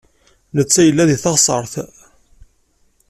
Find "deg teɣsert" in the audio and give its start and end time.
1.09-1.73